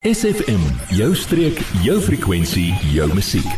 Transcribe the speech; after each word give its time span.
SFM, 0.00 0.62
jou 0.96 1.10
streek, 1.12 1.58
jou 1.84 1.98
frekwensie, 2.00 2.70
jou 2.88 3.04
musiek. 3.12 3.48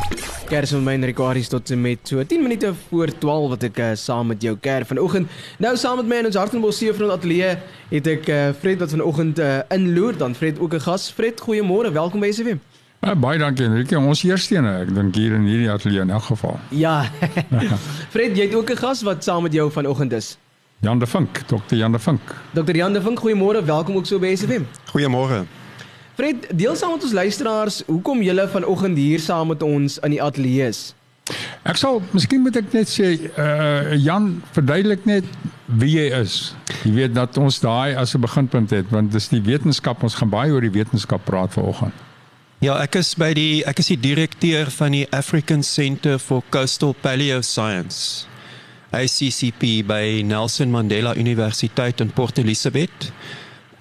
Kers 0.50 0.72
met 0.74 0.80
my 0.82 0.94
en 0.96 1.06
Ricardie 1.06 1.44
tot 1.46 1.70
en 1.70 1.78
met 1.84 2.00
so 2.02 2.24
10 2.26 2.42
minute 2.42 2.72
voor 2.88 3.12
12 3.14 3.52
wat 3.52 3.66
ek 3.68 3.78
uh, 3.78 3.90
saam 3.94 4.32
met 4.32 4.42
jou 4.42 4.56
ker 4.58 4.82
vanoggend. 4.88 5.30
Nou 5.62 5.70
saam 5.78 6.00
met 6.00 6.10
my 6.10 6.18
in 6.24 6.30
ons 6.32 6.40
Hartenbos 6.40 6.80
Seefront 6.82 7.14
ateljee 7.14 7.52
het 7.92 8.10
ek 8.10 8.26
uh, 8.26 8.40
Fred 8.58 8.82
wat 8.82 8.90
vanoggend 8.96 9.38
uh, 9.38 9.60
inloer, 9.70 10.18
dan 10.18 10.34
Fred 10.34 10.58
ook 10.58 10.74
'n 10.74 10.82
gas. 10.82 11.06
Fred, 11.14 11.38
goeiemôre, 11.46 11.94
welkom 11.94 12.26
by 12.26 12.32
SFM. 12.34 12.58
Uh, 13.06 13.14
baie 13.14 13.38
dankie 13.38 13.70
Enrique, 13.70 13.94
ons 13.94 14.26
eerste 14.26 14.58
een, 14.58 14.66
ek 14.66 14.94
dink 14.98 15.14
hier 15.14 15.38
in 15.38 15.46
hierdie 15.46 15.70
ateljee 15.70 16.02
in 16.02 16.10
elk 16.10 16.26
geval. 16.34 16.58
Ja. 16.74 17.06
Fred, 18.14 18.34
jy 18.34 18.50
het 18.50 18.58
ook 18.58 18.74
'n 18.74 18.82
gas 18.82 19.06
wat 19.06 19.22
saam 19.22 19.46
met 19.46 19.52
jou 19.54 19.70
vanoggend 19.70 20.12
is. 20.12 20.34
Jan 20.82 20.98
de 20.98 21.06
Vink, 21.06 21.46
Dr. 21.46 21.78
Jan 21.78 21.92
de 21.92 22.02
Vink. 22.02 22.34
Dr. 22.50 22.74
Jan 22.74 22.92
de 22.92 23.00
Vink, 23.00 23.18
goeiemôre, 23.22 23.62
welkom 23.62 23.94
ook 23.94 24.06
so 24.06 24.18
by 24.18 24.34
SFM. 24.34 24.66
Goeiemôre. 24.90 25.46
Fred, 26.22 26.44
deel 26.54 26.76
saam 26.78 26.92
met 26.94 27.02
ons 27.02 27.12
luisteraars 27.12 27.76
hoekom 27.88 28.20
julle 28.22 28.44
vanoggend 28.48 28.94
hier 28.96 29.18
saam 29.18 29.48
met 29.50 29.62
ons 29.66 29.96
in 30.06 30.12
die 30.14 30.20
ateljee 30.22 30.68
is. 30.70 30.82
Ek 31.66 31.80
sal 31.80 31.98
miskien 32.14 32.44
moet 32.44 32.60
ek 32.60 32.68
net 32.70 32.86
sê 32.92 33.08
uh 33.26 33.96
Jan 33.98 34.28
verduidelik 34.54 35.02
net 35.10 35.26
wie 35.82 35.96
jy 35.96 36.04
is. 36.20 36.36
Jy 36.84 36.92
weet 37.00 37.16
dat 37.18 37.40
ons 37.42 37.58
daai 37.64 37.98
as 37.98 38.14
'n 38.14 38.22
beginpunt 38.22 38.70
het 38.70 38.94
want 38.94 39.10
dis 39.10 39.26
die 39.34 39.42
wetenskap 39.42 40.06
ons 40.06 40.14
gaan 40.14 40.30
baie 40.30 40.54
oor 40.54 40.62
die 40.62 40.70
wetenskap 40.70 41.26
praat 41.26 41.58
vanoggend. 41.58 41.94
Ja, 42.62 42.78
ek 42.78 43.02
is 43.02 43.16
by 43.18 43.34
die 43.34 43.66
ek 43.66 43.82
is 43.82 43.90
die 43.90 43.98
direkteur 43.98 44.70
van 44.70 44.92
die 44.92 45.06
African 45.10 45.66
Centre 45.66 46.20
for 46.22 46.44
Coastal 46.50 46.94
Paleoscience. 46.94 48.28
ICCP 48.94 49.82
by 49.82 50.22
Nelson 50.22 50.70
Mandela 50.70 51.16
Universiteit 51.16 52.00
in 52.00 52.12
Port 52.12 52.38
Elizabeth 52.38 53.10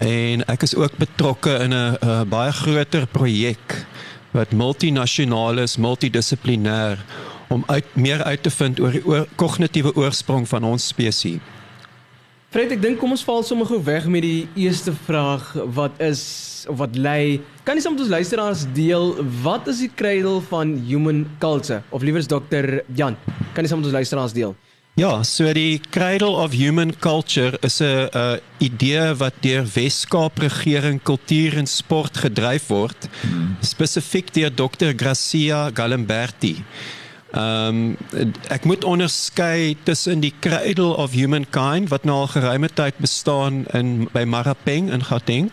en 0.01 0.43
ek 0.49 0.65
is 0.65 0.75
ook 0.75 0.97
betrokke 0.97 1.53
in 1.63 1.73
'n 1.73 2.29
baie 2.29 2.51
groter 2.51 3.05
projek 3.07 3.85
wat 4.31 4.51
multinasjonaal 4.51 5.59
is, 5.59 5.77
multidissiplinêr 5.77 6.97
om 7.49 7.63
uit 7.67 7.85
meer 7.93 8.23
uit 8.23 8.43
te 8.43 8.49
vind 8.49 8.79
oor 8.79 8.91
die 8.91 9.05
oor, 9.05 9.27
kognitiewe 9.35 9.91
oorsprong 9.95 10.47
van 10.47 10.63
ons 10.63 10.87
spesies. 10.87 11.39
Fred, 12.51 12.71
ek 12.71 12.81
dink 12.83 12.97
kom 12.99 13.13
ons 13.15 13.23
val 13.23 13.43
sommer 13.47 13.67
gou 13.69 13.79
weg 13.83 14.07
met 14.11 14.25
die 14.25 14.47
eerste 14.59 14.91
vraag 15.05 15.53
wat 15.71 16.01
is 16.03 16.65
of 16.67 16.81
wat 16.81 16.97
lê. 16.99 17.39
Kan 17.63 17.79
jy 17.79 17.83
soms 17.85 18.01
ons 18.03 18.11
luisteraars 18.11 18.65
deel 18.75 19.13
wat 19.43 19.69
is 19.71 19.79
die 19.85 19.91
kruidel 19.95 20.41
van 20.49 20.73
human 20.87 21.23
culture 21.39 21.79
of 21.95 22.03
liewers 22.03 22.27
dokter 22.27 22.83
Jan? 22.91 23.15
Kan 23.55 23.63
jy 23.63 23.71
soms 23.71 23.87
ons 23.87 23.95
luisteraars 23.95 24.35
deel? 24.35 24.55
Ja, 24.95 25.23
so 25.23 25.53
die 25.53 25.79
Cradle 25.79 26.35
of 26.35 26.51
Human 26.51 26.91
Culture 26.99 27.57
is 27.61 27.79
'n 27.79 28.09
'n 28.11 28.39
idee 28.59 29.15
wat 29.15 29.33
deur 29.39 29.65
Wes-Kaap 29.73 30.39
regering 30.39 30.99
kultuur 31.03 31.57
en 31.57 31.67
sport 31.67 32.17
gedryf 32.17 32.67
word, 32.67 33.07
hmm. 33.21 33.55
spesifiek 33.61 34.33
deur 34.33 34.51
Dr. 34.51 34.93
Gracia 34.95 35.71
Galimberti. 35.73 36.63
Ehm 37.31 37.95
um, 38.11 38.31
ek 38.49 38.65
moet 38.65 38.83
onderskei 38.83 39.77
tussen 39.83 40.19
die 40.19 40.33
Cradle 40.39 40.95
of 40.97 41.11
Humankind 41.11 41.89
wat 41.89 42.03
nou 42.03 42.17
al 42.25 42.27
geruime 42.27 42.69
tyd 42.73 42.97
bestaan 42.97 43.65
in 43.71 44.09
by 44.11 44.23
Marapeng 44.23 44.91
in 44.91 45.03
Gauteng 45.03 45.51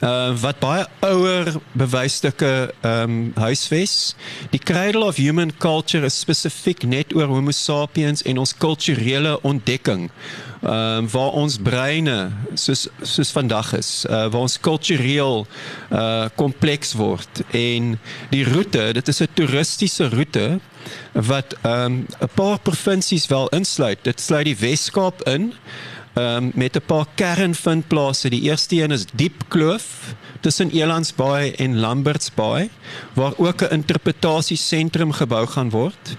uh, 0.00 0.32
wat 0.40 0.58
baie 0.60 0.84
ouer 1.06 1.52
bewysstukke 1.72 2.72
ehm 2.80 3.02
um, 3.02 3.32
huisves. 3.36 4.14
Die 4.50 4.60
Cradle 4.60 5.04
of 5.04 5.16
Human 5.16 5.52
Culture 5.58 6.04
is 6.04 6.18
spesifiek 6.20 6.84
net 6.84 7.14
oor 7.14 7.30
Homo 7.30 7.54
sapiens 7.54 8.22
en 8.22 8.38
ons 8.38 8.56
kulturele 8.56 9.38
ontdekking. 9.42 10.10
Ehm 10.62 11.04
um, 11.04 11.10
waar 11.12 11.36
ons 11.38 11.58
breine 11.62 12.32
soos 12.54 12.86
soos 13.02 13.30
vandag 13.30 13.72
is, 13.78 14.04
uh, 14.08 14.26
waar 14.26 14.46
ons 14.46 14.60
kultureel 14.60 15.46
uh 15.90 16.28
kompleks 16.36 16.94
word 16.96 17.44
en 17.54 17.94
die 18.30 18.44
roete, 18.44 18.92
dit 18.92 19.08
is 19.08 19.20
'n 19.22 19.34
toeristiese 19.34 20.08
roete 20.08 20.60
wat 21.12 21.56
ehm 21.62 21.84
um, 21.84 22.06
'n 22.20 22.32
paar 22.34 22.58
provinsies 22.58 23.26
wel 23.26 23.48
insluit. 23.48 23.98
Dit 24.02 24.20
sluit 24.20 24.44
die 24.44 24.58
Wes-Kaap 24.58 25.22
in 25.28 25.52
um, 26.18 26.50
met 26.54 26.76
'n 26.76 26.82
paar 26.86 27.06
kernvindplase. 27.14 28.28
Die 28.28 28.40
eerste 28.40 28.82
een 28.82 28.90
is 28.90 29.04
Diep 29.14 29.42
Kloof 29.48 30.14
tussen 30.40 30.70
Elandsbaai 30.70 31.52
en 31.52 31.78
Lambertsbaai 31.78 32.70
waar 33.12 33.32
ook 33.36 33.62
'n 33.62 33.72
interpretasiesentrum 33.72 35.12
gebou 35.12 35.46
gaan 35.46 35.70
word. 35.70 36.16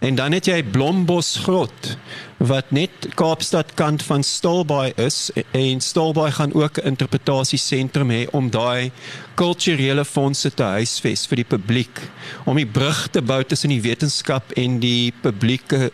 En 0.00 0.14
dan 0.14 0.32
het 0.32 0.46
jy 0.48 0.62
Blombos 0.64 1.34
Grot 1.44 1.96
wat 2.40 2.70
net 2.72 3.10
Kaapstad 3.20 3.74
kant 3.76 4.00
van 4.02 4.22
Stilbaai 4.24 4.94
is 4.96 5.28
en 5.52 5.82
Stilbaai 5.84 6.30
gaan 6.32 6.54
ook 6.56 6.80
'n 6.80 6.86
interpretasiesentrum 6.86 8.10
hê 8.10 8.24
om 8.32 8.50
daai 8.50 8.92
kulturele 9.34 10.04
fondse 10.04 10.54
te 10.54 10.62
huisves 10.62 11.26
vir 11.26 11.36
die 11.36 11.44
publiek 11.44 12.00
om 12.44 12.56
die 12.56 12.66
brug 12.66 13.08
te 13.10 13.22
bou 13.22 13.44
tussen 13.44 13.68
die 13.68 13.82
wetenskap 13.82 14.52
en 14.56 14.78
die 14.80 15.12
publieke 15.20 15.90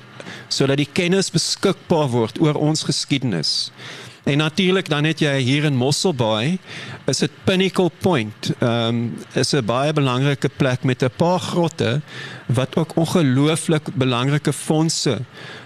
sodat 0.48 0.76
die 0.76 0.92
kennis 0.92 1.30
beskikbaar 1.30 2.08
word 2.08 2.40
oor 2.40 2.54
ons 2.54 2.82
geskiedenis. 2.82 3.70
En 4.26 4.37
natuurlik 4.37 4.88
dan 4.88 5.04
het 5.04 5.20
jy 5.22 5.37
hier 5.38 5.64
in 5.64 5.76
Mosselbaai 5.78 6.59
is 7.06 7.20
dit 7.22 7.31
Pinnacle 7.44 7.91
Point. 8.03 8.50
Ehm 8.59 8.88
um, 8.88 9.19
is 9.32 9.54
'n 9.54 9.64
baie 9.64 9.92
belangrike 9.92 10.50
plek 10.56 10.82
met 10.82 11.03
'n 11.03 11.14
paar 11.16 11.38
grotte 11.38 12.00
wat 12.47 12.76
ook 12.76 12.97
ongelooflik 12.97 13.94
belangrike 13.94 14.53
fondse 14.53 15.19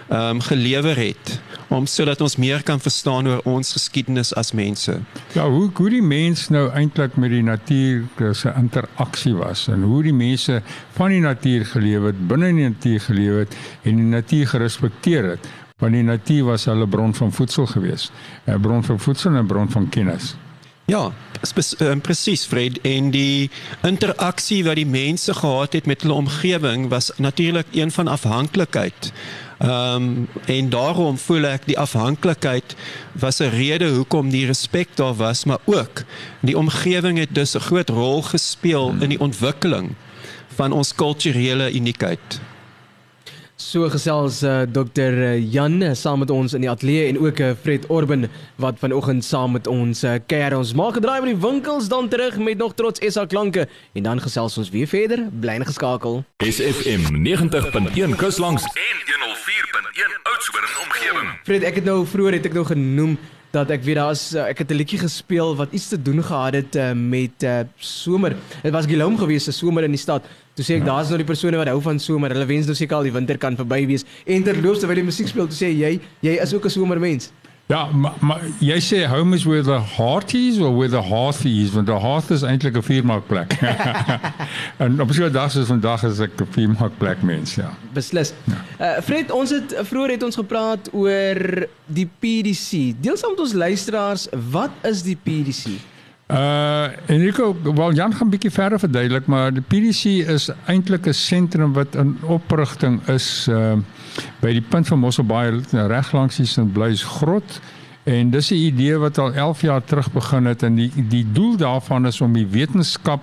ehm 0.08 0.28
um, 0.28 0.40
gelewer 0.40 0.96
het 0.96 1.40
om 1.68 1.86
sodat 1.86 2.20
ons 2.20 2.36
meer 2.36 2.62
kan 2.62 2.80
verstaan 2.80 3.28
oor 3.28 3.40
ons 3.44 3.72
geskiedenis 3.72 4.34
as 4.34 4.52
mense. 4.52 4.98
Ja, 5.32 5.48
hoe 5.48 5.70
hoe 5.74 5.90
die 5.90 6.02
mens 6.02 6.48
nou 6.48 6.70
eintlik 6.70 7.16
met 7.16 7.30
die 7.30 7.42
natuur 7.42 8.34
se 8.34 8.52
interaksie 8.56 9.34
was 9.34 9.68
en 9.68 9.82
hoe 9.82 10.02
die 10.02 10.14
mense 10.14 10.62
van 10.92 11.08
die 11.08 11.20
natuur 11.20 11.66
geleef 11.66 12.02
het, 12.02 12.26
binne 12.28 12.52
die 12.52 12.68
natuur 12.68 13.00
geleef 13.00 13.38
het 13.38 13.56
en 13.82 13.96
die 13.96 14.10
natuur 14.16 14.46
gerespekteer 14.46 15.24
het 15.24 15.48
want 15.80 15.96
die 15.96 16.04
natuur 16.04 16.44
was 16.44 16.68
hulle 16.68 16.86
bron 16.86 17.14
van 17.14 17.32
voedsel 17.32 17.66
geweest. 17.66 18.12
'n 18.46 18.60
Bron 18.60 18.84
van 18.84 19.00
voedsel 19.00 19.30
en 19.30 19.42
'n 19.42 19.46
bron 19.46 19.70
van 19.70 19.88
kennis. 19.88 20.36
Ja, 20.90 21.12
um, 21.78 22.00
presies 22.00 22.44
Fred 22.44 22.80
en 22.82 23.10
die 23.14 23.50
interaksie 23.86 24.64
wat 24.66 24.74
die 24.74 24.86
mense 24.86 25.34
gehad 25.34 25.72
het 25.72 25.86
met 25.86 26.02
hulle 26.02 26.16
omgewing 26.18 26.88
was 26.90 27.12
natuurlik 27.16 27.66
een 27.72 27.90
van 27.90 28.08
afhanklikheid. 28.08 29.12
Ehm 29.60 29.94
um, 29.94 30.28
en 30.46 30.70
daarom 30.72 31.18
voel 31.18 31.46
ek 31.46 31.66
die 31.68 31.78
afhanklikheid 31.78 32.74
was 33.12 33.38
'n 33.38 33.52
rede 33.54 33.88
hoekom 33.88 34.30
die 34.30 34.46
respek 34.46 34.88
daar 34.96 35.14
was, 35.14 35.44
maar 35.44 35.62
ook 35.64 36.02
die 36.40 36.58
omgewing 36.58 37.18
het 37.18 37.34
dus 37.34 37.54
'n 37.54 37.66
groot 37.68 37.88
rol 37.88 38.22
gespeel 38.22 38.94
in 39.00 39.08
die 39.08 39.20
ontwikkeling 39.20 39.94
van 40.54 40.72
ons 40.72 40.94
kulturele 40.94 41.72
uniekheid. 41.72 42.40
So 43.60 43.90
gesels 43.92 44.38
uh, 44.40 44.62
Dr 44.64 45.36
Jan 45.36 45.82
uh, 45.84 45.90
saam 45.92 46.22
met 46.22 46.30
ons 46.32 46.54
in 46.56 46.62
die 46.64 46.70
ateljee 46.70 47.10
en 47.10 47.18
ook 47.20 47.42
uh, 47.44 47.50
Fred 47.60 47.84
Orben 47.92 48.24
wat 48.56 48.78
vanoggend 48.80 49.24
saam 49.24 49.52
met 49.52 49.66
ons 49.68 50.00
uh, 50.00 50.14
kuier. 50.32 50.56
Ons 50.56 50.72
maak 50.72 50.96
'n 50.96 51.04
draai 51.04 51.20
by 51.20 51.28
die 51.34 51.42
winkels 51.42 51.90
dan 51.92 52.08
terug 52.08 52.38
met 52.40 52.56
nog 52.56 52.72
trots 52.74 53.04
SA 53.04 53.26
klanke 53.28 53.68
en 53.92 54.02
dan 54.02 54.20
gesels 54.20 54.56
ons 54.56 54.72
weer 54.72 54.88
verder. 54.88 55.26
Bly 55.28 55.58
ingeskakel. 55.60 56.24
SFM 56.40 57.04
90.1 57.20 58.16
Kuslangs 58.16 58.64
en 58.64 58.96
104.1 59.12 60.16
Oudtshoorn 60.32 60.72
omgewing. 60.86 61.28
Fred, 61.44 61.62
ek 61.62 61.82
het 61.82 61.84
nou 61.84 62.06
vroeër 62.06 62.40
het 62.40 62.48
ek 62.48 62.56
nou 62.56 62.64
genoem 62.64 63.18
dat 63.52 63.70
ek 63.74 63.82
weer 63.82 63.98
daar's 63.98 64.30
ek 64.34 64.64
het 64.64 64.70
'n 64.70 64.78
liedjie 64.80 65.04
gespeel 65.04 65.56
wat 65.56 65.72
iets 65.72 65.88
te 65.88 66.02
doen 66.02 66.22
gehad 66.22 66.54
het 66.54 66.76
uh, 66.76 66.92
met 66.92 67.42
uh, 67.42 67.60
somer. 67.76 68.36
Dit 68.62 68.72
was 68.72 68.86
Gilom 68.86 69.18
geweest, 69.18 69.48
'n 69.48 69.52
somer 69.52 69.84
in 69.84 69.92
die 69.92 70.00
stad. 70.00 70.24
Toe 70.54 70.64
sê 70.66 70.80
ek 70.80 70.84
daar's 70.84 71.08
nou 71.08 71.18
die 71.20 71.28
persone 71.28 71.56
wat 71.56 71.68
hou 71.68 71.80
van 71.80 71.98
somer. 71.98 72.34
Hulle 72.34 72.46
wens 72.46 72.66
nou 72.66 72.74
seker 72.74 72.96
al 72.96 73.06
die 73.08 73.14
winter 73.14 73.38
kan 73.38 73.56
verby 73.56 73.86
wees. 73.86 74.04
En 74.26 74.42
terloops 74.42 74.82
terwyl 74.82 75.02
jy 75.02 75.06
musiek 75.06 75.28
speel, 75.30 75.46
toe 75.46 75.56
sê 75.56 75.70
jy 75.70 76.00
jy 76.26 76.34
is 76.42 76.54
ook 76.54 76.66
'n 76.66 76.70
somermens. 76.70 77.30
Ja, 77.70 77.84
maar 77.94 78.16
ma, 78.18 78.34
jy 78.58 78.80
sê 78.82 79.04
home 79.06 79.36
is 79.36 79.44
where 79.46 79.62
the 79.62 79.78
heart 79.78 80.34
is 80.34 80.58
or 80.58 80.72
where 80.74 80.90
the 80.90 81.02
hearth 81.06 81.44
is, 81.46 81.70
want 81.70 81.86
the 81.86 81.98
hearth 82.02 82.32
is 82.34 82.42
eintlik 82.42 82.74
'n 82.74 82.82
vuurmaakplek. 82.82 83.52
en 84.82 85.00
op 85.00 85.12
so 85.14 85.28
'n 85.28 85.32
dag 85.32 85.52
soos 85.54 85.70
vandag 85.70 86.02
is 86.02 86.18
ek 86.18 86.34
'n 86.40 86.48
vuurmaakplek 86.50 87.22
mens, 87.22 87.54
ja. 87.54 87.70
Beslis. 87.94 88.32
Ja. 88.50 88.58
Uh, 88.80 89.02
Fred, 89.06 89.30
ons 89.30 89.50
het 89.50 89.76
vroeër 89.86 90.10
het 90.10 90.22
ons 90.22 90.34
gepraat 90.34 90.90
oor 90.92 91.68
die 91.86 92.08
PDC. 92.18 92.98
Deel 92.98 93.16
saam 93.16 93.38
met 93.38 93.40
ons 93.46 93.52
luisteraars, 93.52 94.26
wat 94.50 94.74
is 94.82 95.02
die 95.06 95.16
PDC? 95.16 95.78
Uh 96.30 96.86
Enrico, 97.06 97.56
wel 97.74 97.92
Jan 97.92 98.14
gaan 98.14 98.26
'n 98.26 98.30
bietjie 98.30 98.50
verder 98.50 98.78
verduidelik, 98.78 99.26
maar 99.26 99.52
die 99.52 99.62
PDC 99.62 100.04
is 100.28 100.50
eintlik 100.66 101.06
'n 101.06 101.12
sentrum 101.12 101.72
wat 101.72 101.94
in 101.94 102.18
oprigting 102.22 103.06
is 103.08 103.48
uh 103.50 103.72
by 104.40 104.52
die 104.52 104.62
punt 104.62 104.86
van 104.86 104.98
Mosselbaai 104.98 105.60
reg 105.70 106.12
langs 106.12 106.36
die 106.36 106.46
St. 106.46 106.72
Bluis 106.72 107.02
grot 107.02 107.60
en 108.02 108.30
dis 108.30 108.50
'n 108.50 108.54
idee 108.54 108.98
wat 108.98 109.18
al 109.18 109.32
11 109.32 109.60
jaar 109.60 109.84
terug 109.84 110.12
begin 110.12 110.44
het 110.44 110.62
en 110.62 110.74
die 110.74 110.92
die 111.08 111.26
doel 111.32 111.56
daarvan 111.56 112.06
is 112.06 112.20
om 112.20 112.32
die 112.32 112.46
wetenskap 112.46 113.22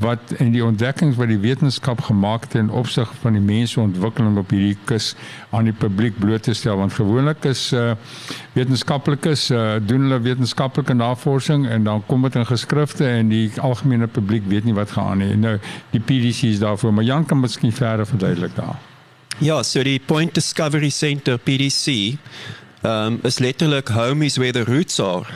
wat 0.00 0.32
en 0.38 0.52
die 0.54 0.64
ontdekkings 0.64 1.18
wat 1.20 1.28
die 1.28 1.40
wetenskap 1.40 2.00
gemaak 2.08 2.48
het 2.48 2.54
in 2.62 2.70
opsig 2.70 3.10
van 3.20 3.36
die 3.36 3.44
menseontwikkeling 3.44 4.38
op 4.40 4.50
hierdie 4.54 4.78
kus 4.88 5.12
aan 5.50 5.68
die 5.68 5.76
publiek 5.76 6.16
bloot 6.18 6.46
te 6.48 6.54
stel 6.56 6.80
want 6.80 6.96
gewoonlik 6.96 7.44
is 7.50 7.66
uh, 7.76 7.92
wetenskaplikes 8.56 9.50
uh, 9.52 9.76
doen 9.84 10.08
hulle 10.08 10.20
wetenskaplike 10.24 10.96
navorsing 10.96 11.68
en 11.68 11.84
dan 11.84 12.02
kom 12.08 12.24
dit 12.24 12.40
in 12.40 12.48
geskrifte 12.48 13.04
en 13.06 13.28
die 13.28 13.50
algemene 13.60 14.08
publiek 14.08 14.48
weet 14.48 14.64
nie 14.64 14.76
wat 14.76 14.96
gaan 14.96 15.10
aan 15.10 15.18
nie. 15.18 15.36
Nou 15.36 15.58
die 15.94 16.00
PDC 16.00 16.54
is 16.54 16.62
daarvoor, 16.62 16.94
maar 16.94 17.04
Jan 17.04 17.26
kan 17.26 17.40
miskien 17.40 17.72
verder 17.72 18.06
verduidelik 18.06 18.56
daar. 18.56 18.78
Ja, 19.38 19.62
so 19.62 19.82
die 19.82 20.00
Point 20.06 20.34
Discovery 20.34 20.90
Center 20.90 21.38
PDC 21.38 22.16
um, 22.82 23.20
is 23.22 23.38
letterlik 23.38 23.88
home 23.88 24.24
is 24.24 24.36
where 24.36 24.52
the 24.52 24.64
roots 24.64 25.00
are. 25.00 25.26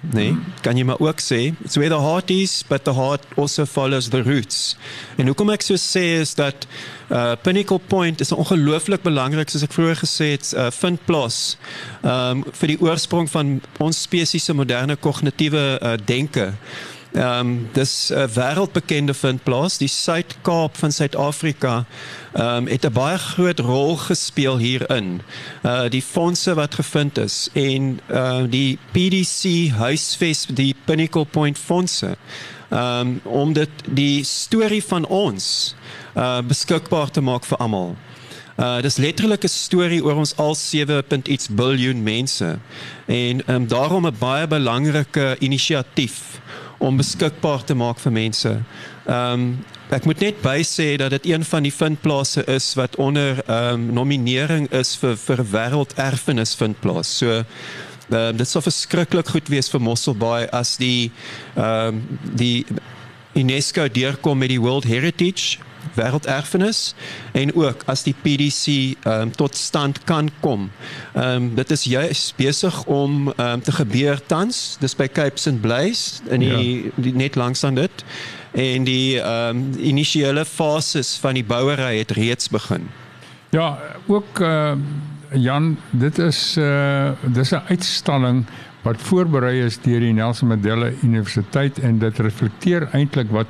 Nee, 0.00 0.36
kan 0.62 0.78
jy 0.78 0.84
maar 0.86 1.00
ook 1.02 1.18
sê, 1.18 1.40
it's 1.64 1.74
where 1.74 1.90
the 1.90 1.98
heart 1.98 2.30
is, 2.30 2.62
but 2.68 2.84
the 2.84 2.94
heart 2.94 3.24
also 3.36 3.64
follows 3.66 4.08
the 4.08 4.22
roots. 4.22 4.76
En 5.18 5.26
hoekom 5.26 5.50
ek 5.50 5.64
so 5.66 5.74
sê 5.74 6.20
is 6.20 6.36
dat 6.38 6.68
uh 7.10 7.32
Pinnacle 7.42 7.80
Point 7.90 8.20
is 8.22 8.30
ongelooflik 8.32 9.02
belangrik 9.02 9.50
soos 9.50 9.64
ek 9.66 9.74
vroeër 9.74 9.98
gesê 10.04 10.30
het, 10.36 10.52
uh, 10.54 10.68
vind 10.70 11.02
plaas 11.08 11.56
um 12.06 12.44
vir 12.60 12.74
die 12.74 12.78
oorsprong 12.84 13.26
van 13.32 13.56
ons 13.82 14.04
spesies 14.06 14.46
se 14.46 14.54
moderne 14.54 14.94
kognitiewe 14.94 15.64
uh, 15.82 15.96
denke. 16.06 16.52
Ehm 17.18 17.46
um, 17.46 17.68
dis 17.72 18.10
'n 18.14 18.28
wêreldbekende 18.34 19.14
vindplaas, 19.14 19.76
die 19.76 19.88
Suid-Kaap 19.88 20.76
van 20.76 20.92
Suid-Afrika. 20.92 21.84
Ehm 22.32 22.46
um, 22.46 22.66
het 22.66 22.84
'n 22.84 22.92
baie 22.92 23.18
groot 23.18 23.58
rol 23.58 23.96
gespeel 23.96 24.58
hierin. 24.58 25.22
Uh 25.62 25.88
die 25.88 26.02
fondse 26.02 26.54
wat 26.54 26.74
gevind 26.74 27.18
is 27.18 27.48
en 27.52 28.00
uh 28.10 28.42
die 28.48 28.78
PDC 28.90 29.70
huisves 29.70 30.46
die 30.46 30.74
Pinnacle 30.84 31.24
Point 31.24 31.58
fondse. 31.58 32.16
Ehm 32.68 33.00
um, 33.00 33.20
om 33.22 33.52
dit 33.52 33.70
die 33.86 34.24
storie 34.24 34.84
van 34.84 35.06
ons 35.06 35.74
uh 36.16 36.38
beskikbaar 36.38 37.10
te 37.10 37.20
maak 37.20 37.44
vir 37.44 37.58
almal. 37.58 37.96
Uh 38.56 38.80
dis 38.80 38.96
letterlik 38.96 39.42
'n 39.42 39.48
storie 39.48 40.04
oor 40.04 40.14
ons 40.14 40.36
al 40.36 40.54
7. 40.54 41.22
iets 41.24 41.48
biljoen 41.48 42.02
mense. 42.02 42.58
En 43.06 43.46
ehm 43.46 43.54
um, 43.54 43.68
daarom 43.68 44.06
'n 44.06 44.16
baie 44.18 44.46
belangrike 44.46 45.36
inisiatief 45.38 46.38
om 46.78 46.96
beskikbaar 46.96 47.64
te 47.64 47.74
maak 47.74 48.00
vir 48.02 48.12
mense. 48.12 48.54
Ehm 49.06 49.32
um, 49.32 49.50
ek 49.88 50.04
moet 50.04 50.20
net 50.20 50.40
by 50.44 50.58
sê 50.68 50.98
dat 51.00 51.14
dit 51.14 51.30
een 51.30 51.44
van 51.48 51.64
die 51.64 51.72
vindplase 51.72 52.42
is 52.44 52.74
wat 52.76 52.96
onder 53.00 53.40
ehm 53.46 53.74
um, 53.74 53.86
nominering 54.00 54.68
is 54.72 54.96
vir 55.00 55.16
vir 55.16 55.44
wêrelderfenis 55.52 56.54
vindplaas. 56.60 57.16
So 57.18 57.30
ehm 57.38 58.18
um, 58.18 58.36
dit 58.36 58.48
sou 58.48 58.62
verskriklik 58.62 59.32
goed 59.34 59.48
wees 59.48 59.70
vir 59.72 59.80
Mosselbaai 59.80 60.48
as 60.52 60.76
die 60.76 61.10
ehm 61.56 61.98
um, 61.98 62.04
die 62.34 62.66
UNESCO 63.38 63.88
deurkom 63.88 64.38
met 64.38 64.50
die 64.50 64.60
World 64.60 64.84
Heritage 64.84 65.58
wêrelderfenis 65.98 66.94
en 67.36 67.52
ook 67.54 67.82
as 67.90 68.04
die 68.06 68.14
PDC 68.22 68.96
um, 69.06 69.32
tot 69.36 69.56
stand 69.56 70.02
kan 70.08 70.30
kom. 70.40 70.70
Ehm 71.14 71.48
um, 71.48 71.54
dit 71.58 71.70
is 71.74 71.84
juis 71.84 72.22
besig 72.36 72.84
om 72.84 73.32
um, 73.36 73.60
te 73.62 73.72
gebeur 73.72 74.20
tans. 74.26 74.76
Dis 74.80 74.96
by 74.96 75.08
Cape 75.08 75.38
St 75.40 75.60
Blaise 75.60 76.22
in 76.30 76.40
die, 76.40 76.84
ja. 76.84 76.90
die 76.94 77.14
net 77.14 77.34
langs 77.34 77.64
aan 77.64 77.74
dit 77.74 78.04
en 78.52 78.84
die 78.84 79.20
ehm 79.20 79.56
um, 79.56 79.74
initiële 79.78 80.44
fases 80.44 81.16
van 81.20 81.34
die 81.34 81.44
bouery 81.44 81.98
het 81.98 82.10
reeds 82.16 82.48
begin. 82.48 82.88
Ja, 83.50 83.78
ook 84.06 84.40
uh, 84.40 84.72
Jan, 85.32 85.76
dit 85.90 86.18
is 86.18 86.56
uh 86.56 87.10
dis 87.22 87.50
'n 87.50 87.62
uitstalling 87.68 88.46
wat 88.82 88.96
voorberei 89.02 89.64
is 89.64 89.78
deur 89.80 90.00
die 90.00 90.12
Nelson 90.12 90.48
Mandela 90.48 90.90
Universiteit 91.02 91.78
en 91.78 91.98
dit 91.98 92.18
reflekteer 92.18 92.88
eintlik 92.92 93.30
wat 93.30 93.46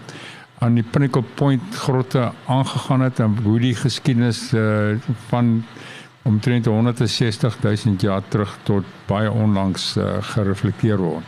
aan 0.58 0.74
die 0.74 0.82
Pinnacle 0.82 1.22
Point 1.22 1.74
grotte 1.74 2.32
aangegaan 2.46 3.00
het 3.00 3.18
en 3.18 3.38
hoe 3.42 3.58
die 3.60 3.74
geskiedenis 3.74 4.52
uh, 4.52 4.96
van 5.28 5.64
omtrent 6.22 6.66
160 6.66 7.58
000 7.60 7.76
jaar 7.98 8.22
terug 8.28 8.58
tot 8.62 8.84
baie 9.06 9.30
onlangs 9.30 9.96
uh, 9.96 10.18
gereflekteer 10.20 10.96
word. 10.96 11.24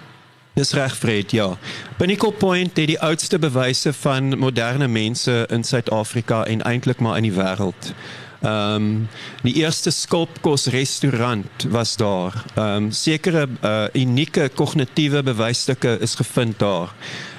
Dis 0.58 0.72
reg 0.74 0.96
Fred, 0.96 1.30
ja. 1.32 1.56
Pinnacle 1.96 2.32
Point 2.32 2.76
het 2.76 2.90
die 2.90 3.00
oudste 3.00 3.38
bewyse 3.38 3.92
van 3.92 4.38
moderne 4.38 4.88
mense 4.88 5.46
in 5.48 5.64
Suid-Afrika 5.64 6.44
en 6.44 6.62
eintlik 6.66 7.00
maar 7.00 7.16
in 7.16 7.30
die 7.30 7.36
wêreld. 7.36 7.94
Ehm 8.40 8.74
um, 8.74 9.08
die 9.44 9.54
eerste 9.60 9.90
skulpkos 9.90 10.66
restaurant 10.72 11.66
was 11.68 11.96
daar. 11.96 12.44
Ehm 12.54 12.66
um, 12.66 12.90
sekere 12.90 13.48
uh, 13.64 13.84
unieke 13.92 14.50
kognitiewe 14.54 15.22
bewysstukke 15.22 15.98
is 16.00 16.14
gevind 16.14 16.58
daar. 16.58 16.94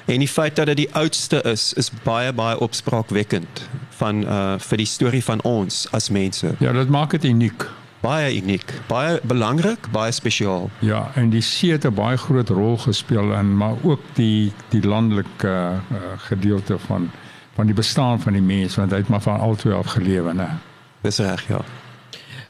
En 0.06 0.19
die 0.19 0.27
feit 0.27 0.56
dat 0.56 0.65
dit 0.65 0.75
die 0.75 0.94
oudste 0.94 1.42
is, 1.42 1.74
is 1.74 1.92
baie 2.03 2.33
baie 2.33 2.59
opspraakwekkend 2.59 3.69
van 4.00 4.24
uh 4.24 4.56
vir 4.59 4.77
die 4.77 4.89
storie 4.89 5.24
van 5.24 5.42
ons 5.42 5.88
as 5.92 6.09
mense. 6.09 6.56
Ja, 6.59 6.71
dit 6.71 6.89
maak 6.89 7.12
dit 7.12 7.24
uniek. 7.24 7.68
Baie 8.01 8.33
uniek, 8.33 8.74
baie 8.88 9.19
belangrik, 9.24 9.92
baie 9.94 10.12
spesiaal. 10.12 10.69
Ja, 10.80 11.12
en 11.15 11.30
die 11.30 11.42
see 11.42 11.71
het 11.71 11.86
'n 11.86 11.94
baie 11.94 12.18
groot 12.18 12.50
rol 12.50 12.77
gespeel 12.77 13.33
in 13.33 13.57
maar 13.57 13.75
ook 13.83 14.01
die 14.13 14.51
die 14.69 14.81
landelike 14.81 15.53
uh, 15.92 15.98
gedeelte 16.18 16.80
van 16.80 17.12
van 17.53 17.65
die 17.65 17.75
bestaan 17.75 18.21
van 18.21 18.33
die 18.33 18.42
mens 18.42 18.75
want 18.75 18.92
hy 18.92 18.98
het 18.98 19.07
maar 19.07 19.21
van 19.21 19.39
altyd 19.39 19.74
af 19.74 19.86
gelewe, 19.86 20.33
né? 20.33 20.50
Dis 21.01 21.18
reg, 21.18 21.48
ja. 21.48 21.62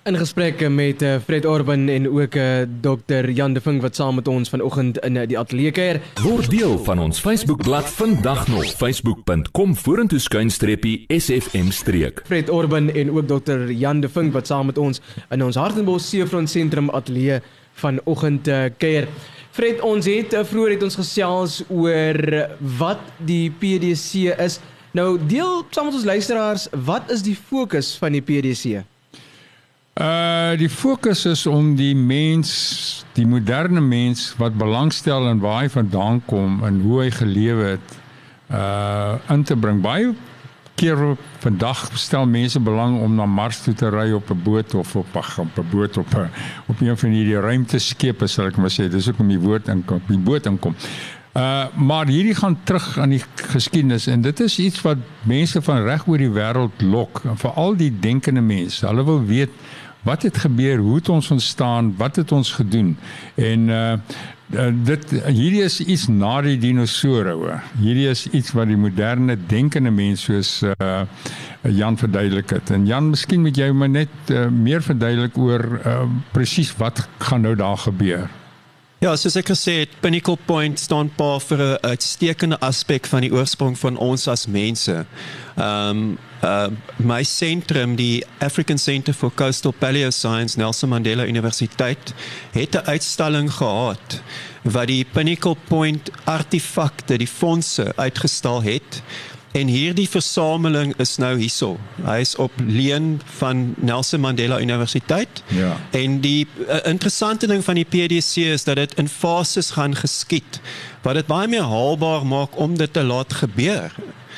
In 0.03 0.17
gesprek 0.17 0.69
met 0.69 1.01
uh, 1.01 1.15
Fred 1.23 1.45
Orban 1.45 1.87
en 1.87 2.09
ook 2.09 2.35
eh, 2.35 2.61
Dr 2.81 3.29
Jan 3.29 3.53
de 3.53 3.61
Vink 3.61 3.81
wat 3.81 3.95
saam 3.95 4.15
met 4.15 4.27
ons 4.27 4.49
vanoggend 4.49 4.97
in 4.97 5.15
uh, 5.15 5.27
die 5.29 5.37
ateljee 5.37 5.71
kuier. 5.71 5.99
Word 6.23 6.49
deel 6.49 6.79
van 6.87 6.99
ons 6.99 7.19
Facebookblad 7.21 7.85
vandag 7.85 8.47
nog 8.47 8.65
facebook.com 8.65 9.75
vorentoe 9.77 10.19
skuinstreepie 10.19 11.05
sfm 11.05 11.69
streek. 11.69 12.23
Fred 12.25 12.49
Orban 12.49 12.89
en 12.89 13.11
ook 13.11 13.27
Dr 13.29 13.69
Jan 13.69 14.01
de 14.01 14.09
Vink 14.09 14.33
wat 14.33 14.49
saam 14.49 14.65
met 14.65 14.81
ons 14.81 15.01
in 15.29 15.43
ons 15.45 15.55
Hartenbos 15.61 16.09
Seefront 16.09 16.49
sentrum 16.49 16.89
ateljee 16.89 17.37
vanoggend 17.73 18.49
kuier. 18.81 19.05
Fred, 19.51 19.81
ons 19.85 20.05
het 20.09 20.33
vroeër 20.33 20.79
het 20.79 20.83
ons 20.83 20.97
gesels 20.97 21.61
oor 21.69 22.47
wat 22.79 23.05
die 23.17 23.51
PDC 23.53 24.33
is. 24.33 24.57
Nou 24.97 25.19
deel 25.21 25.61
saam 25.69 25.91
met 25.91 25.99
ons 26.01 26.09
luisteraars, 26.09 26.71
wat 26.89 27.13
is 27.13 27.21
die 27.21 27.37
fokus 27.37 27.93
van 28.01 28.17
die 28.17 28.25
PDC? 28.25 28.81
Uh 29.91 30.55
die 30.55 30.69
fokus 30.69 31.25
is 31.27 31.41
om 31.47 31.73
die 31.75 31.95
mens, 31.95 33.03
die 33.17 33.25
moderne 33.27 33.81
mens 33.83 34.29
wat 34.39 34.55
belangstel 34.55 35.27
in 35.27 35.41
waar 35.43 35.65
hy 35.65 35.69
vandaan 35.69 36.21
kom 36.25 36.61
en 36.63 36.77
hoe 36.85 37.01
hy 37.01 37.09
gelewe 37.11 37.73
het, 37.73 37.97
uh 38.47 39.19
in 39.35 39.43
te 39.43 39.55
bring. 39.55 39.81
Baie 39.83 40.13
keer 40.79 41.17
vandag 41.43 41.89
stel 41.99 42.23
mense 42.25 42.59
belang 42.63 43.01
om 43.03 43.19
na 43.19 43.27
Mars 43.27 43.59
toe 43.65 43.73
te 43.75 43.89
ry 43.91 44.13
op 44.15 44.31
'n 44.31 44.41
boot 44.43 44.73
of 44.73 44.95
op 44.95 45.07
'n 45.15 45.67
boot 45.71 45.97
op 45.97 46.15
'n 46.15 46.29
op 46.67 46.81
een 46.81 46.97
van 46.97 47.09
hierdie 47.09 47.39
ruimteskepe, 47.39 48.27
sal 48.27 48.47
ek 48.47 48.57
maar 48.57 48.71
sê. 48.71 48.87
Dis 48.87 49.09
ook 49.09 49.19
om 49.19 49.27
die 49.27 49.39
woord 49.39 49.67
in 49.67 49.85
kom, 49.85 50.01
die 50.07 50.17
boot 50.17 50.45
inkom. 50.45 50.75
Uh 51.33 51.67
maar 51.75 52.07
hierdie 52.07 52.35
gaan 52.35 52.57
terug 52.63 52.97
aan 52.97 53.09
die 53.09 53.23
geskiedenis 53.35 54.07
en 54.07 54.21
dit 54.21 54.39
is 54.39 54.59
iets 54.59 54.81
wat 54.81 54.97
mense 55.23 55.61
van 55.61 55.83
reg 55.83 56.07
oor 56.07 56.17
die 56.17 56.31
wêreld 56.31 56.81
lok, 56.81 57.21
veral 57.35 57.75
die 57.75 57.99
denkende 57.99 58.41
mense. 58.41 58.85
Hulle 58.87 59.03
wil 59.03 59.25
weet 59.25 59.49
wat 60.03 60.23
het 60.23 60.37
gebeur, 60.37 60.77
hoe 60.77 60.95
het 60.95 61.09
ons 61.09 61.31
ontstaan, 61.31 61.93
wat 61.97 62.15
het 62.15 62.31
ons 62.31 62.51
gedoen? 62.51 62.97
En 63.35 63.69
uh 63.69 63.93
dit 64.83 65.11
hierdie 65.31 65.61
is 65.63 65.77
iets 65.79 66.09
na 66.11 66.41
die 66.43 66.57
dinosoure 66.59 67.31
hoor. 67.39 67.61
Hierdie 67.79 68.09
is 68.11 68.25
iets 68.35 68.51
wat 68.51 68.67
die 68.67 68.75
moderne 68.75 69.37
denkende 69.47 69.93
mens 69.95 70.25
soos 70.27 70.57
uh 70.67 71.03
Jan 71.61 71.97
verduidelik 71.97 72.49
het. 72.49 72.73
En 72.75 72.85
Jan, 72.85 73.13
miskien 73.13 73.45
moet 73.45 73.55
jy 73.57 73.69
my 73.71 73.87
net 73.87 74.31
uh, 74.33 74.47
meer 74.49 74.83
verduidelik 74.83 75.37
oor 75.37 75.65
uh 75.85 76.03
presies 76.35 76.73
wat 76.81 77.05
gaan 77.21 77.47
nou 77.47 77.55
daar 77.55 77.77
gebeur. 77.77 78.27
Ja, 79.01 79.15
soos 79.17 79.33
ek 79.33 79.47
gesê 79.49 79.79
het, 79.79 79.93
Pinnacle 79.97 80.37
Point 80.45 80.77
staan 80.77 81.07
pa 81.17 81.39
vir 81.41 81.57
'n 81.57 81.77
uitstekende 81.89 82.59
aspek 82.61 83.07
van 83.09 83.21
die 83.25 83.31
oorsprong 83.33 83.73
van 83.73 83.97
ons 83.97 84.27
as 84.27 84.45
mense. 84.45 84.93
Ehm 85.57 85.89
um, 85.89 86.17
uh 86.43 86.69
my 86.97 87.23
sentrum, 87.23 87.95
die 87.95 88.23
African 88.39 88.77
Center 88.77 89.13
for 89.13 89.31
Coastal 89.33 89.73
Paleoscience 89.73 90.57
Nelson 90.57 90.89
Mandela 90.89 91.25
Universiteit, 91.25 92.13
het 92.51 92.75
'n 92.75 92.85
uitstalling 92.85 93.49
gehad 93.51 94.21
wat 94.63 94.87
die 94.87 95.05
Pinnacle 95.05 95.55
Point 95.67 96.11
artefakte, 96.25 97.17
die 97.17 97.27
fondse 97.27 97.93
uitgestal 97.95 98.61
het 98.61 99.01
En 99.51 99.67
hierdie 99.67 100.09
versameling 100.09 100.93
is 100.97 101.17
nou 101.19 101.33
hierso. 101.37 101.75
Hy 102.05 102.21
is 102.23 102.35
op 102.39 102.51
leen 102.63 103.17
van 103.39 103.73
Nelson 103.77 104.23
Mandela 104.23 104.59
Universiteit. 104.59 105.43
Ja. 105.47 105.75
En 105.91 106.19
die 106.23 106.47
uh, 106.67 106.77
interessante 106.87 107.47
ding 107.47 107.63
van 107.63 107.75
die 107.75 107.85
PDC 107.85 108.47
is 108.55 108.63
dat 108.63 108.79
dit 108.79 108.95
in 108.95 109.11
fases 109.11 109.73
gaan 109.75 109.95
geskied 109.95 110.61
wat 111.01 111.17
dit 111.19 111.27
baie 111.27 111.47
meer 111.51 111.67
haalbaar 111.67 112.25
maak 112.25 112.55
om 112.55 112.77
dit 112.77 112.93
te 112.93 113.03
laat 113.03 113.33
gebeur. 113.33 113.91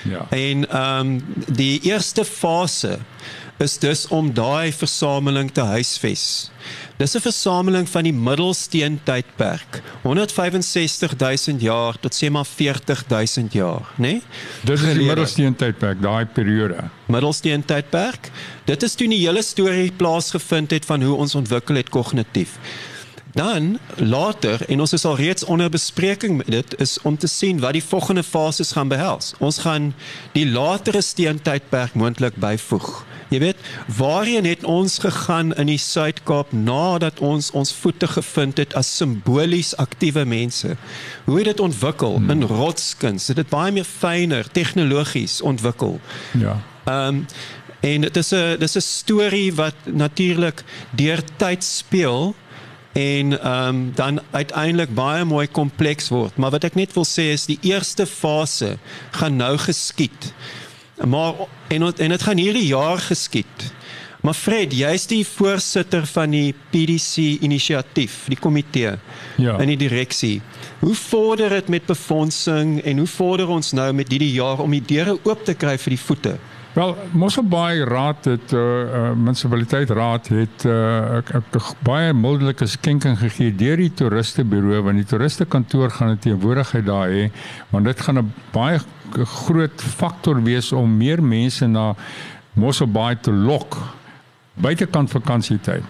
Ja. 0.03 0.25
En 0.29 0.69
ehm 0.69 0.99
um, 0.99 1.23
die 1.47 1.79
eerste 1.81 2.25
fase 2.25 2.97
is 3.57 3.77
dus 3.77 4.07
om 4.07 4.33
daai 4.33 4.73
versameling 4.73 5.51
te 5.51 5.61
huisves. 5.61 6.51
Dis 6.97 7.15
'n 7.15 7.19
versameling 7.19 7.89
van 7.89 8.03
die 8.03 8.13
middelsteen 8.13 8.99
tydperk, 9.03 9.81
165000 10.03 11.61
jaar 11.61 11.99
tot 11.99 12.13
sê 12.13 12.29
maar 12.29 12.45
40000 12.45 13.53
jaar, 13.53 13.81
né? 13.95 13.97
Nee? 13.97 14.21
Dis 14.63 14.81
is 14.81 14.93
die 14.93 15.05
middelsteen 15.05 15.55
tydperk, 15.55 16.01
daai 16.01 16.25
periode. 16.25 16.89
Middelsteen 17.05 17.65
tydperk. 17.65 18.31
Dit 18.65 18.83
is 18.83 18.95
toe 18.95 19.07
die 19.07 19.25
hele 19.25 19.41
storie 19.41 19.91
plaasgevind 19.91 20.71
het 20.71 20.85
van 20.85 21.01
hoe 21.01 21.15
ons 21.15 21.35
ontwikkel 21.35 21.75
het 21.75 21.89
kognitief. 21.89 22.57
Dan 23.33 23.79
later 23.97 24.61
en 24.69 24.79
ons 24.79 24.93
is 24.93 25.05
al 25.05 25.15
reeds 25.15 25.43
onder 25.43 25.69
bespreking 25.69 26.37
met 26.37 26.47
dit 26.47 26.79
is 26.79 26.99
om 27.01 27.17
te 27.17 27.27
sien 27.27 27.59
wat 27.59 27.73
die 27.73 27.83
volgende 27.83 28.23
fases 28.23 28.71
gaan 28.71 28.87
behels. 28.87 29.33
Ons 29.39 29.57
gaan 29.57 29.93
die 30.31 30.45
latere 30.45 31.01
steentydperk 31.01 31.93
moontlik 31.93 32.35
byvoeg. 32.35 33.05
Jy 33.33 33.39
weet, 33.41 33.61
waarheen 33.97 34.45
het 34.45 34.63
ons 34.63 34.99
gegaan 35.01 35.55
in 35.57 35.71
die 35.71 35.79
Suid-Kaap 35.81 36.51
nadat 36.53 37.17
ons 37.19 37.49
ons 37.57 37.71
voete 37.81 38.07
gevind 38.07 38.59
het 38.61 38.75
as 38.77 38.91
simbolies 38.99 39.71
aktiewe 39.81 40.21
mense? 40.29 40.75
Hoe 41.25 41.39
het 41.39 41.49
dit 41.49 41.63
ontwikkel 41.63 42.19
hmm. 42.19 42.29
in 42.29 42.45
rotskuns? 42.51 43.31
Het 43.31 43.41
dit 43.41 43.49
baie 43.49 43.73
meer 43.73 43.89
fyner 43.89 44.49
tegnologies 44.53 45.41
ontwikkel? 45.41 45.99
Ja. 46.37 46.59
Ehm 46.85 47.23
um, 47.23 47.25
en 47.83 48.01
dit 48.01 48.17
is 48.17 48.31
'n 48.31 48.55
dis 48.59 48.75
'n 48.77 48.81
storie 48.81 49.53
wat 49.53 49.75
natuurlik 49.83 50.63
deur 50.91 51.19
tyd 51.37 51.63
speel 51.63 52.35
en 52.93 53.39
ehm 53.41 53.67
um, 53.67 53.91
dan 53.95 54.21
uiteindelik 54.31 54.93
baie 54.93 55.25
mooi 55.25 55.47
kompleks 55.47 56.09
word. 56.09 56.37
Maar 56.37 56.51
wat 56.51 56.63
ek 56.63 56.75
net 56.75 56.93
wil 56.93 57.05
sê 57.05 57.33
is 57.33 57.45
die 57.45 57.59
eerste 57.61 58.05
fase 58.05 58.77
gaan 59.11 59.35
nou 59.35 59.57
geskied. 59.57 60.33
Maar 61.01 61.33
en 61.67 61.81
en 61.97 62.09
dit 62.09 62.21
gaan 62.21 62.37
hierdie 62.37 62.67
jaar 62.67 62.97
geskied. 62.97 63.73
Maar 64.23 64.33
Fred, 64.33 64.71
jy's 64.71 65.03
die 65.11 65.25
voorsitter 65.27 66.05
van 66.07 66.31
die 66.31 66.53
PDC 66.71 67.41
inisiatief, 67.43 68.21
die 68.31 68.39
komitee 68.39 68.93
ja. 69.35 69.57
in 69.59 69.67
die 69.73 69.77
direksie. 69.81 70.37
Hoe 70.79 70.95
vorder 70.95 71.49
dit 71.49 71.67
met 71.67 71.85
befondsing 71.85 72.77
en 72.87 73.03
hoe 73.03 73.07
vorder 73.07 73.51
ons 73.51 73.73
nou 73.75 73.89
met 73.93 74.07
hierdie 74.11 74.31
jaar 74.31 74.63
om 74.63 74.71
die 74.71 74.83
deure 74.93 75.17
oop 75.27 75.43
te 75.43 75.57
kry 75.59 75.75
vir 75.75 75.97
die 75.97 75.99
voete? 75.99 76.37
Wel, 76.73 76.95
Mosselbaai 77.11 77.83
Raad 77.85 78.25
het 78.31 78.53
uh, 78.55 78.61
uh 78.61 79.11
munisipaliteit 79.13 79.91
raad 79.93 80.31
het 80.33 80.63
uh 80.65 81.19
ek, 81.19 81.33
ek, 81.41 81.59
ek 81.59 81.83
baie 81.85 82.15
mildelike 82.17 82.65
skenking 82.65 83.19
gegee 83.19 83.53
deur 83.53 83.77
die 83.77 83.91
toeristebureau 83.93 84.81
want 84.87 84.97
die 85.03 85.09
toeristekantoor 85.11 85.93
gaan 85.99 86.15
'n 86.15 86.23
teenwoordigheid 86.23 86.85
daar 86.87 87.11
hê, 87.11 87.27
want 87.69 87.85
dit 87.85 88.01
gaan 88.01 88.23
'n 88.23 88.33
baie 88.55 88.79
groot 89.13 89.81
faktor 89.81 90.43
wees 90.43 90.71
om 90.71 90.97
meer 90.97 91.23
mense 91.23 91.67
na 91.67 91.93
Mosselbaai 92.53 93.19
te 93.21 93.31
lok 93.31 93.77
buitekant 94.53 95.09
vakansietyd. 95.09 95.83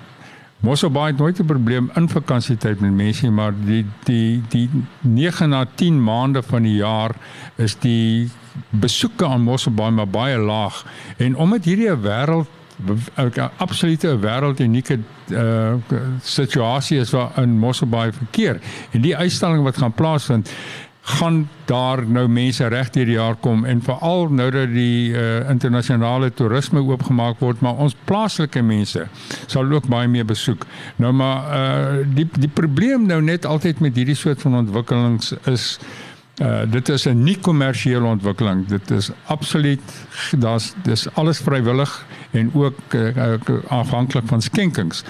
Mosselbaai 0.63 1.11
het 1.11 1.19
nooit 1.19 1.39
'n 1.39 1.45
probleem 1.45 1.91
in 1.95 2.09
vakansietyd 2.09 2.79
met 2.79 2.91
mense, 2.91 3.29
maar 3.29 3.53
die 3.65 3.85
die 4.03 4.43
die 4.49 4.69
9 5.01 5.49
na 5.49 5.65
10 5.75 6.03
maande 6.03 6.43
van 6.43 6.63
die 6.63 6.75
jaar 6.75 7.15
is 7.55 7.75
die 7.79 8.29
besoeke 8.69 9.25
aan 9.25 9.41
Mosselbaai 9.41 9.91
maar 9.91 10.07
baie 10.07 10.37
laag 10.37 10.85
en 11.17 11.35
omdat 11.35 11.63
hierdie 11.63 11.89
'n 11.89 12.01
wêreld 12.01 12.47
'n 13.17 13.49
absolute 13.57 14.19
wêreldunieke 14.19 14.99
uh, 15.29 15.73
situasie 16.21 16.99
is 16.99 17.11
waar 17.11 17.31
in 17.35 17.59
Mosselbaai 17.59 18.11
verkeer 18.11 18.59
en 18.91 19.01
die 19.01 19.17
uitstalling 19.17 19.63
wat 19.63 19.77
gaan 19.77 19.93
plaasvind 19.93 20.51
gaan 21.03 21.49
daar 21.65 21.99
nou 22.07 22.27
mense 22.31 22.67
reg 22.71 22.89
deur 22.95 23.05
die 23.05 23.17
jaar 23.17 23.35
kom 23.35 23.65
en 23.67 23.81
veral 23.83 24.29
nou 24.31 24.47
dat 24.51 24.71
die 24.71 25.11
uh, 25.11 25.49
internasionale 25.51 26.29
toerisme 26.31 26.79
oopgemaak 26.79 27.41
word 27.43 27.59
maar 27.59 27.75
ons 27.83 27.95
plaaslike 28.07 28.63
mense 28.63 29.03
sal 29.51 29.71
ook 29.71 29.89
baie 29.91 30.07
meer 30.07 30.25
besoek. 30.25 30.63
Nou 30.95 31.11
maar 31.11 31.43
uh, 31.43 32.05
die 32.15 32.27
die 32.39 32.51
probleem 32.51 33.07
nou 33.11 33.19
net 33.21 33.45
altyd 33.45 33.83
met 33.83 33.99
hierdie 33.99 34.15
soort 34.15 34.41
van 34.41 34.55
ontwikkelings 34.63 35.33
is 35.51 35.77
Uh 36.41 36.61
dit 36.65 36.89
is 36.89 37.05
'n 37.05 37.23
nie 37.23 37.37
kommersiële 37.37 38.05
ontwikkeling. 38.05 38.65
Dit 38.67 38.91
is 38.91 39.11
absoluut 39.25 39.81
daar's 40.37 40.73
dis 40.83 41.07
alles 41.13 41.37
vrywillig 41.37 42.05
en 42.31 42.49
ook 42.53 42.93
uh, 42.93 43.33
afhanklik 43.67 44.23
van 44.25 44.41
skenkings. 44.41 45.03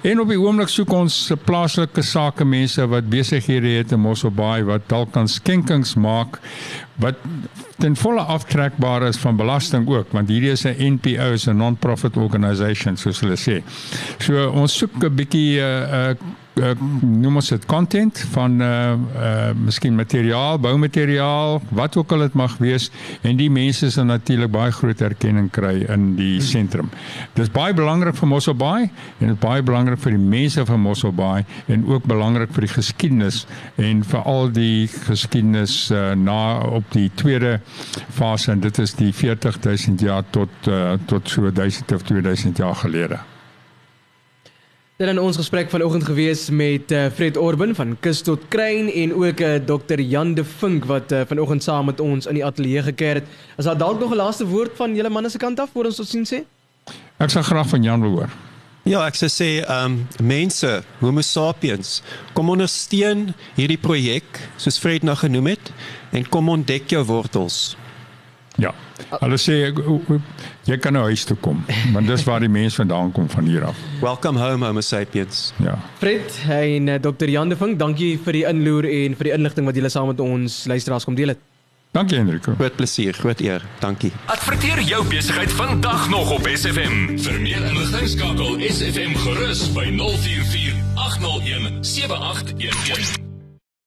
En 0.00 0.20
op 0.20 0.28
die 0.28 0.40
oomblik 0.40 0.68
soek 0.68 0.92
ons 0.92 1.32
plaaslike 1.44 2.02
sakemense 2.02 2.86
wat 2.88 3.08
besighede 3.08 3.68
het 3.68 3.92
in 3.92 4.00
Mosselbaai 4.00 4.64
wat 4.64 4.80
dalk 4.86 5.12
kan 5.12 5.28
skenkings 5.28 5.94
maak 5.94 6.40
wat 6.94 7.14
ten 7.76 7.96
volle 7.96 8.20
aftrekbaar 8.20 9.02
is 9.02 9.16
van 9.16 9.36
belasting 9.36 9.88
ook 9.88 10.12
want 10.12 10.28
hierdie 10.28 10.50
is 10.50 10.64
'n 10.64 10.92
NPO, 10.94 11.36
'n 11.46 11.56
non-profit 11.56 12.16
organisation 12.16 12.96
soos 12.96 13.20
hulle 13.20 13.36
sê. 13.36 13.62
So 14.18 14.50
ons 14.50 14.76
soek 14.76 15.04
'n 15.04 15.14
bietjie 15.14 15.60
'n 15.60 15.64
uh, 15.64 16.08
uh, 16.08 16.16
uh, 16.60 16.72
noem 17.00 17.38
ons 17.40 17.48
dit 17.54 17.64
content 17.70 18.22
van 18.34 18.60
uh 18.60 18.70
uh 18.92 19.52
miskien 19.62 19.94
materiaal, 19.96 20.58
boumateriaal, 20.62 21.60
wat 21.76 21.96
ook 21.96 22.12
al 22.12 22.26
dit 22.26 22.36
mag 22.38 22.56
wees 22.62 22.88
en 23.26 23.36
die 23.38 23.50
mense 23.52 23.90
sal 23.94 24.06
natuurlik 24.08 24.50
baie 24.52 24.72
groot 24.74 25.00
erkenning 25.04 25.50
kry 25.52 25.84
in 25.92 26.12
die 26.18 26.40
sentrum. 26.44 26.90
Dit 27.36 27.46
is 27.46 27.52
baie 27.52 27.74
belangrik 27.76 28.16
vir 28.18 28.30
Mosselbaai 28.32 28.82
en 28.84 29.26
dit 29.26 29.34
is 29.34 29.42
baie 29.42 29.62
belangrik 29.62 30.00
vir 30.02 30.16
die 30.16 30.24
mense 30.36 30.66
van 30.68 30.82
Mosselbaai 30.84 31.44
en 31.72 31.86
ook 31.88 32.06
belangrik 32.10 32.52
vir 32.56 32.68
die 32.68 32.74
geskiedenis 32.74 33.42
en 33.80 34.04
vir 34.12 34.30
al 34.34 34.52
die 34.52 34.88
geskiedenis 35.08 35.76
uh, 35.90 36.12
na 36.18 36.60
op 36.68 36.88
die 36.94 37.08
tweede 37.14 37.58
fase 38.12 38.52
en 38.52 38.64
dit 38.64 38.78
is 38.82 38.96
die 38.98 39.12
40000 39.12 40.00
jaar 40.08 40.24
tot 40.30 40.70
uh, 40.70 40.94
tot 41.06 41.28
so 41.28 41.50
1000 41.50 41.92
of 41.92 42.08
2000 42.08 42.58
jaar 42.58 42.76
gelede. 42.84 43.22
Dit 45.02 45.10
is 45.10 45.18
ons 45.18 45.36
gesprek 45.36 45.66
vanoggend 45.70 46.04
gewees 46.06 46.44
met 46.54 46.92
uh, 46.94 47.08
Fred 47.10 47.34
Orban 47.36 47.72
van 47.74 47.96
Kus 48.00 48.20
tot 48.22 48.44
Kruin 48.48 48.86
en 48.86 49.14
ook 49.18 49.40
uh, 49.40 49.54
eh, 49.56 49.62
Dr 49.66 49.98
Jan 49.98 50.34
de 50.34 50.44
Vink 50.44 50.84
wat 50.86 51.10
uh, 51.12 51.24
vanoggend 51.26 51.62
saam 51.62 51.88
met 51.90 52.00
ons 52.00 52.28
in 52.30 52.38
die 52.38 52.44
ateljee 52.46 52.84
gekeer 52.86 53.18
het. 53.18 53.32
Is 53.58 53.66
daar 53.66 53.78
dalk 53.78 53.98
nog 53.98 54.12
'n 54.14 54.20
laaste 54.20 54.46
woord 54.46 54.70
van 54.78 54.94
julle 54.94 55.10
manne 55.10 55.28
se 55.28 55.38
kant 55.38 55.58
af 55.60 55.70
voor 55.72 55.90
ons 55.90 55.96
tot 55.96 56.08
sien 56.08 56.22
sê? 56.22 56.44
Ek 57.18 57.30
sal 57.30 57.42
graag 57.42 57.68
van 57.68 57.82
Jan 57.82 58.00
wil 58.00 58.10
hoor. 58.10 58.30
Ja, 58.82 59.02
ek 59.06 59.18
sê 59.18 59.26
sê 59.26 59.50
ehm 59.66 59.84
um, 59.84 60.06
mense, 60.22 60.82
Homo 61.00 61.20
sapiens, 61.20 62.02
kom 62.32 62.48
ondersteun 62.48 63.34
hierdie 63.54 63.82
projek 63.82 64.38
soos 64.56 64.78
Fred 64.78 65.02
nou 65.02 65.16
genoem 65.16 65.46
het 65.46 65.72
en 66.12 66.28
kom 66.28 66.48
ontdek 66.48 66.86
jou 66.90 67.04
wortels. 67.04 67.76
Ja. 68.60 68.72
Hulle 69.20 69.38
sê 69.40 69.54
jy 70.68 70.76
kan 70.80 70.96
nou 70.96 71.04
huis 71.08 71.24
toe 71.28 71.36
kom, 71.40 71.62
want 71.94 72.08
dis 72.08 72.24
waar 72.28 72.42
die 72.44 72.50
mense 72.52 72.82
vandaan 72.82 73.12
kom 73.16 73.28
van 73.32 73.48
hier 73.48 73.64
af. 73.68 73.78
Welcome 74.02 74.40
home 74.40 74.66
Homo 74.66 74.80
sapiens. 74.84 75.52
Ja. 75.62 75.78
Fred 76.00 76.36
en 76.48 76.88
uh, 76.88 76.98
Dr. 77.00 77.30
Jan 77.32 77.52
de 77.52 77.56
Vink, 77.56 77.78
dankie 77.80 78.18
vir 78.24 78.40
die 78.40 78.44
inloer 78.48 78.88
en 78.90 79.16
vir 79.16 79.30
die 79.30 79.34
inligting 79.38 79.68
wat 79.68 79.80
julle 79.80 79.92
saam 79.92 80.12
met 80.12 80.20
ons 80.20 80.64
luisteraars 80.70 81.08
kom 81.08 81.16
deel 81.18 81.34
het. 81.34 81.48
Dankie 81.92 82.16
Enrico. 82.16 82.54
Groot 82.56 82.76
plesier, 82.76 83.12
groot 83.12 83.40
eer. 83.44 83.64
Dankie. 83.82 84.12
Adverteer 84.32 84.80
jou 84.88 85.02
besigheid 85.10 85.52
vandag 85.52 86.08
nog 86.08 86.30
op 86.32 86.48
SFM. 86.48 87.18
Vir 87.20 87.40
meer 87.40 87.66
inligting 87.68 88.08
skakel 88.14 88.64
SFM 88.68 89.12
gerus 89.26 89.66
by 89.76 89.90
044 89.98 90.72
801 90.94 91.84
7811. 91.84 93.31